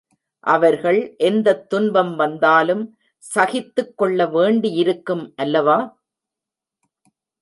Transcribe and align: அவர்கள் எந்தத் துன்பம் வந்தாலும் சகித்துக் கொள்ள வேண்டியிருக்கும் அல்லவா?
அவர்கள் 0.43 1.15
எந்தத் 1.17 1.69
துன்பம் 1.69 2.15
வந்தாலும் 2.15 2.83
சகித்துக் 3.23 3.97
கொள்ள 3.97 4.27
வேண்டியிருக்கும் 4.27 5.33
அல்லவா? 5.35 5.79